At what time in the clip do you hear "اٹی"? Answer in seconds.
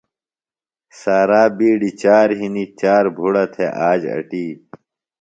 4.15-4.45